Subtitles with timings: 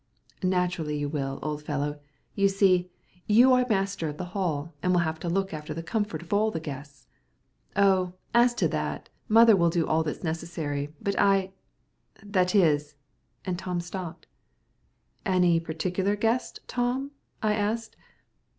[0.41, 1.99] "Naturally you will, old fellow.
[2.33, 2.89] You see,
[3.27, 6.33] you are master of the hall, and will have to look after the comfort of
[6.33, 7.07] all the guests."
[7.75, 11.51] "Oh, as to that, mother will do all that's necessary; but I
[12.23, 12.95] that is"
[13.45, 14.25] and Tom stopped.
[15.23, 17.11] "Any particular guest, Tom?"
[17.43, 17.95] I asked.